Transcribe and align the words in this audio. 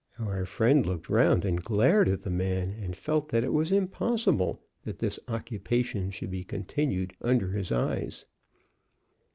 Our 0.17 0.45
friend 0.47 0.83
looked 0.83 1.09
round 1.09 1.45
and 1.45 1.63
glared 1.63 2.09
at 2.09 2.23
the 2.23 2.31
man, 2.31 2.71
and 2.71 2.97
felt 2.97 3.29
that 3.29 3.43
it 3.43 3.53
was 3.53 3.71
impossible 3.71 4.59
that 4.83 4.97
this 4.97 5.19
occupation 5.27 6.09
should 6.09 6.31
be 6.31 6.43
continued 6.43 7.13
under 7.21 7.51
his 7.51 7.71
eyes. 7.71 8.25